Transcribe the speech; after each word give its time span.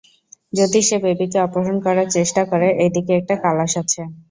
যদি 0.53 0.79
সে 0.87 0.97
বেবিকে 1.03 1.37
অপহরণ 1.41 1.77
করার 1.85 2.07
চেষ্টা 2.11 2.41
করে, 2.51 2.67
এই 2.83 2.91
দিকে, 2.95 3.11
একটা 3.19 3.35
কালাশ 3.43 3.71
আছে। 3.81 4.01